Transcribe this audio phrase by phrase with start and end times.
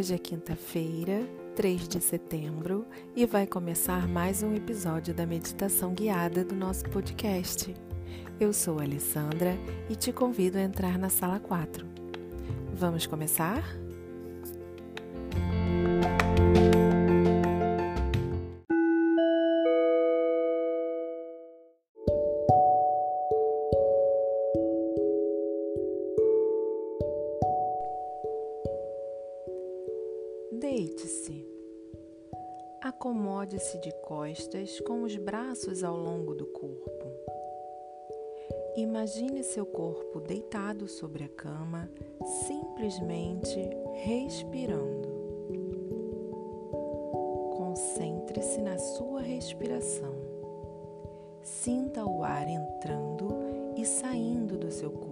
[0.00, 6.42] Hoje é quinta-feira, 3 de setembro, e vai começar mais um episódio da meditação guiada
[6.42, 7.74] do nosso podcast.
[8.40, 9.58] Eu sou Alessandra
[9.90, 11.86] e te convido a entrar na sala 4.
[12.72, 13.62] Vamos começar?
[33.80, 37.06] De costas com os braços ao longo do corpo.
[38.76, 41.90] Imagine seu corpo deitado sobre a cama,
[42.46, 43.58] simplesmente
[43.94, 45.08] respirando.
[47.56, 50.14] Concentre-se na sua respiração.
[51.42, 53.28] Sinta o ar entrando
[53.76, 55.09] e saindo do seu corpo.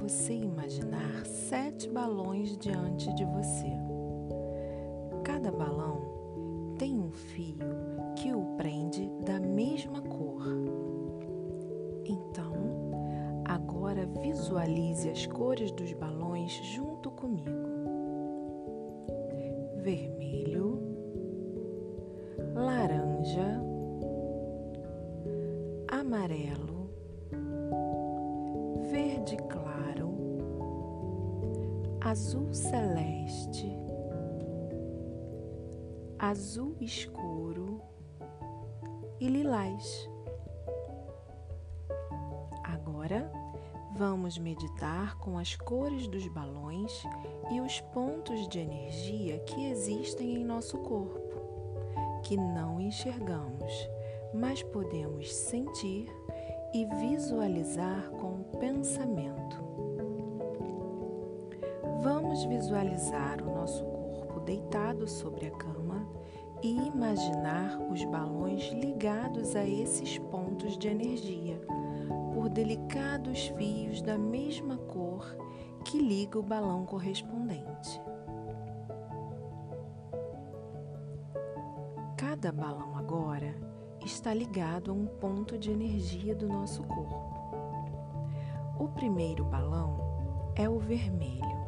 [0.00, 3.70] Você imaginar sete balões diante de você.
[5.22, 7.58] Cada balão tem um fio
[8.16, 10.42] que o prende da mesma cor.
[12.06, 12.54] Então,
[13.44, 17.50] agora visualize as cores dos balões junto comigo:
[19.82, 20.78] vermelho,
[22.54, 23.62] laranja,
[25.88, 26.79] amarelo
[32.00, 33.70] azul celeste,
[36.18, 37.82] azul escuro
[39.20, 40.08] e lilás.
[42.64, 43.30] Agora
[43.98, 46.90] vamos meditar com as cores dos balões
[47.50, 51.20] e os pontos de energia que existem em nosso corpo,
[52.22, 53.72] que não enxergamos,
[54.32, 56.08] mas podemos sentir
[56.72, 59.69] e visualizar com o pensamento.
[62.02, 66.08] Vamos visualizar o nosso corpo deitado sobre a cama
[66.62, 71.60] e imaginar os balões ligados a esses pontos de energia
[72.32, 75.36] por delicados fios da mesma cor
[75.84, 78.00] que liga o balão correspondente.
[82.16, 83.54] Cada balão agora
[84.06, 87.34] está ligado a um ponto de energia do nosso corpo.
[88.78, 89.98] O primeiro balão
[90.54, 91.59] é o vermelho.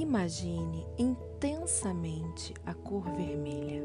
[0.00, 3.84] Imagine intensamente a cor vermelha.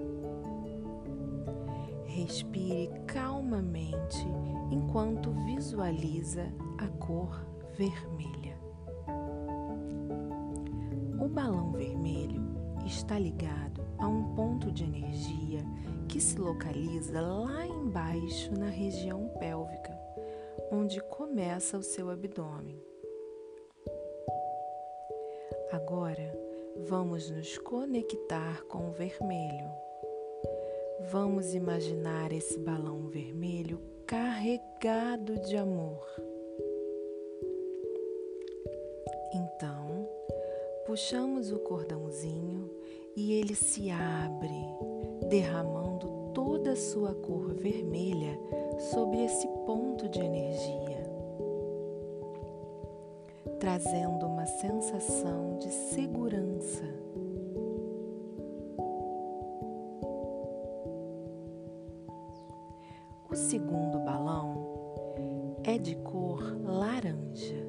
[2.06, 4.25] Respire calmamente
[4.72, 7.46] enquanto visualiza a cor
[7.78, 8.58] vermelha.
[11.20, 12.42] O balão vermelho
[12.86, 15.66] está ligado a um ponto de energia
[16.08, 19.94] que se localiza lá embaixo na região pélvica,
[20.72, 22.94] onde começa o seu abdômen.
[25.75, 26.34] Agora
[26.88, 29.69] vamos nos conectar com o vermelho.
[31.12, 36.08] Vamos imaginar esse balão vermelho carregado de amor.
[39.34, 40.08] Então,
[40.86, 42.72] puxamos o cordãozinho
[43.13, 48.40] e ele se abre, derramando toda a sua cor vermelha
[48.94, 50.94] sobre esse ponto de energia,
[53.66, 56.84] trazendo uma sensação de segurança.
[63.28, 67.68] O segundo balão é de cor laranja.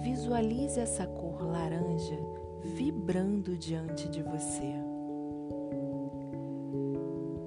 [0.00, 2.18] Visualize essa cor laranja
[2.60, 4.74] vibrando diante de você.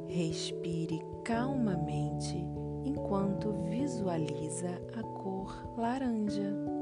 [0.07, 2.37] Respire calmamente
[2.85, 6.76] enquanto visualiza a cor laranja.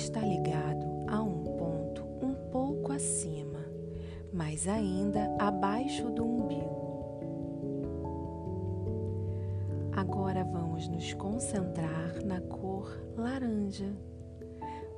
[0.00, 3.60] Está ligado a um ponto um pouco acima,
[4.32, 6.80] mas ainda abaixo do umbigo.
[9.92, 13.92] Agora vamos nos concentrar na cor laranja.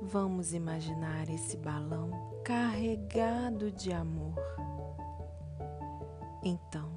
[0.01, 2.09] Vamos imaginar esse balão
[2.43, 4.35] carregado de amor.
[6.43, 6.89] Então,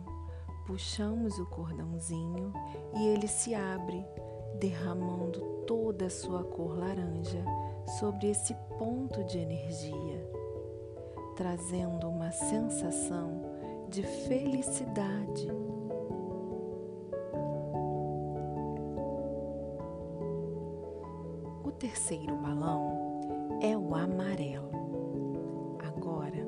[0.66, 2.52] puxamos o cordãozinho
[2.94, 4.04] e ele se abre,
[4.58, 7.44] derramando toda a sua cor laranja
[7.98, 10.30] sobre esse ponto de energia,
[11.36, 13.42] trazendo uma sensação
[13.88, 15.48] de felicidade
[21.78, 24.70] terceiro balão é o amarelo.
[25.86, 26.46] Agora,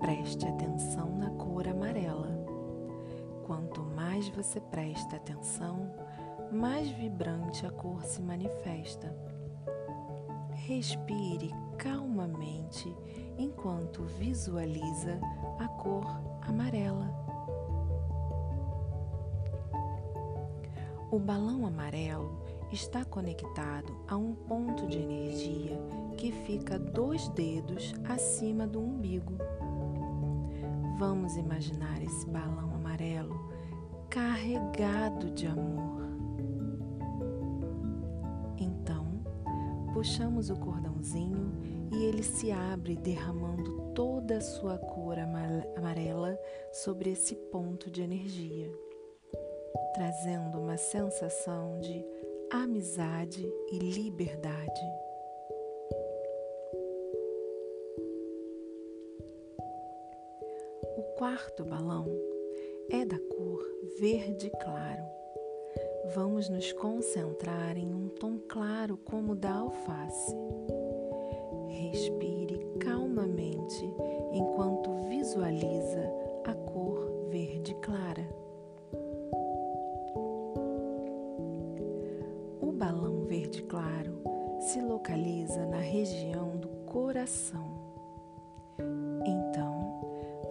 [0.00, 2.28] preste atenção na cor amarela.
[3.44, 5.90] Quanto mais você presta atenção,
[6.52, 9.14] mais vibrante a cor se manifesta.
[10.66, 12.94] Respire calmamente
[13.38, 15.20] enquanto visualiza
[15.58, 16.06] a cor
[16.42, 17.08] amarela.
[21.10, 25.78] O balão amarelo está conectado a um ponto de energia
[26.16, 29.34] que fica dois dedos acima do umbigo.
[30.98, 33.48] Vamos imaginar esse balão amarelo
[34.10, 35.97] carregado de amor.
[39.98, 41.50] Puxamos o cordãozinho
[41.92, 46.38] e ele se abre, derramando toda a sua cor amarela
[46.70, 48.70] sobre esse ponto de energia,
[49.94, 52.06] trazendo uma sensação de
[52.48, 54.80] amizade e liberdade.
[60.96, 62.06] O quarto balão
[62.88, 63.66] é da cor
[63.98, 65.17] verde claro.
[66.14, 70.34] Vamos nos concentrar em um tom claro como o da alface.
[71.68, 73.84] Respire calmamente
[74.32, 76.10] enquanto visualiza
[76.44, 78.38] a cor verde clara.
[83.28, 84.20] verde claro
[84.58, 87.78] se localiza na região do coração.
[89.24, 90.00] Então,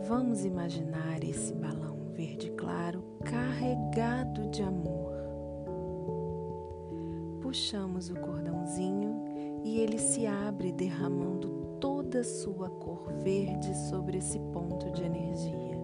[0.07, 5.06] vamos imaginar esse balão verde claro carregado de amor.
[7.57, 9.25] Puxamos o cordãozinho
[9.63, 11.49] e ele se abre, derramando
[11.81, 15.75] toda sua cor verde sobre esse ponto de energia,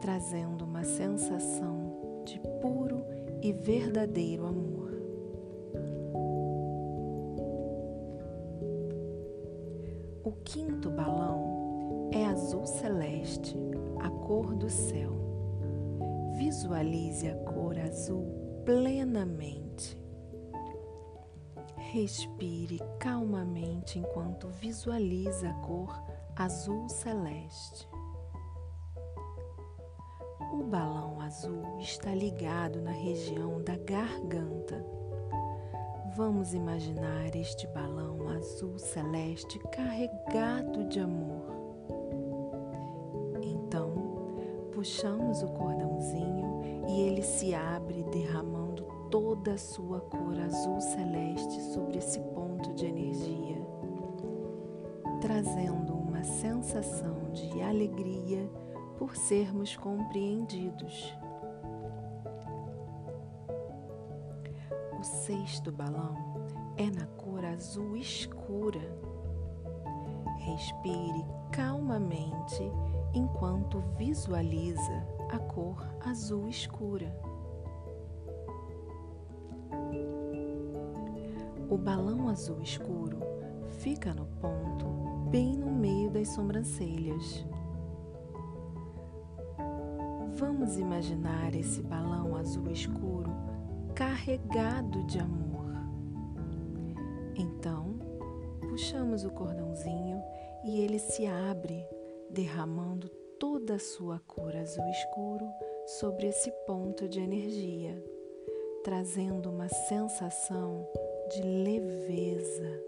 [0.00, 3.02] trazendo uma sensação de puro
[3.42, 4.92] e verdadeiro amor.
[10.22, 13.56] O quinto balão é azul celeste,
[13.98, 15.10] a cor do céu.
[16.36, 18.24] Visualize a cor azul
[18.64, 19.67] plenamente.
[21.92, 26.02] Respire calmamente enquanto visualiza a cor
[26.36, 27.88] azul celeste.
[30.52, 34.98] O balão azul está ligado na região da garganta
[36.18, 41.46] Vamos imaginar este balão azul celeste carregado de amor.
[43.40, 43.92] Então,
[44.72, 48.67] puxamos o cordãozinho e ele se abre, derramando
[49.10, 53.56] toda a sua cor azul celeste sobre esse ponto de energia,
[55.20, 58.50] trazendo uma sensação de alegria
[58.98, 61.14] por sermos compreendidos
[64.98, 66.16] O sexto balão
[66.76, 68.80] é na cor azul escura.
[70.38, 72.64] Respire calmamente
[73.14, 77.14] enquanto visualiza a cor azul escura.
[81.70, 83.18] O balão azul escuro
[83.80, 84.86] fica no ponto
[85.30, 87.44] bem no meio das sobrancelhas.
[90.36, 93.30] Vamos imaginar esse balão azul escuro
[93.94, 95.74] carregado de amor.
[97.36, 97.98] Então,
[98.60, 100.22] puxamos o cordãozinho
[100.64, 101.84] e ele se abre,
[102.30, 105.46] derramando toda a sua cor azul escuro
[106.00, 108.02] sobre esse ponto de energia,
[108.82, 110.88] trazendo uma sensação
[111.28, 112.82] de leveza.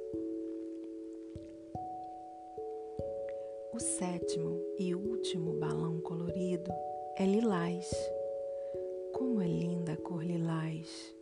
[3.73, 6.71] O sétimo e último balão colorido
[7.17, 7.91] é lilás
[9.21, 11.15] como é linda a cor lilás!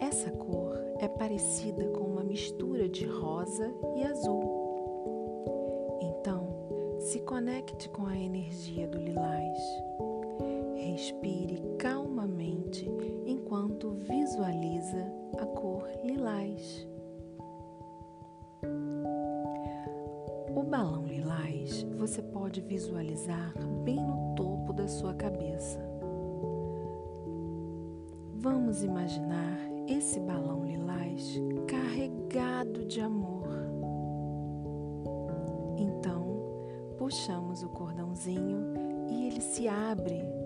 [0.00, 4.42] Essa cor é parecida com uma mistura de rosa e azul.
[6.00, 9.58] Então, se conecte com a energia do lilás.
[10.88, 12.90] Respire calmamente
[13.26, 16.88] enquanto visualiza a cor lilás.
[20.56, 23.52] O balão lilás você pode visualizar
[23.84, 25.78] bem no topo da sua cabeça.
[28.36, 33.46] Vamos imaginar esse balão lilás carregado de amor.
[35.76, 36.40] Então,
[36.96, 38.72] puxamos o cordãozinho
[39.10, 40.37] e ele se abre,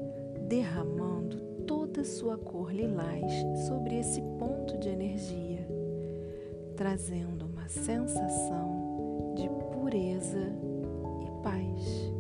[0.53, 3.33] derramando toda sua cor lilás
[3.67, 5.67] sobre esse ponto de energia,
[6.77, 10.53] trazendo uma sensação de pureza
[11.23, 12.12] e paz.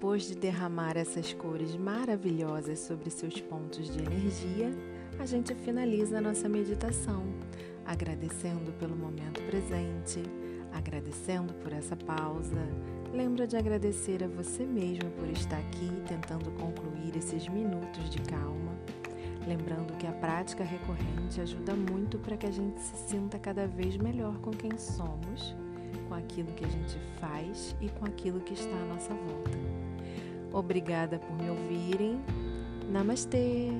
[0.00, 4.72] Depois de derramar essas cores maravilhosas sobre seus pontos de energia,
[5.18, 7.22] a gente finaliza a nossa meditação,
[7.84, 10.22] agradecendo pelo momento presente,
[10.72, 12.66] agradecendo por essa pausa.
[13.12, 18.72] Lembra de agradecer a você mesmo por estar aqui tentando concluir esses minutos de calma.
[19.46, 23.98] Lembrando que a prática recorrente ajuda muito para que a gente se sinta cada vez
[23.98, 25.54] melhor com quem somos,
[26.08, 29.89] com aquilo que a gente faz e com aquilo que está à nossa volta.
[30.52, 32.20] Obrigada por me ouvirem.
[32.90, 33.70] Namastê!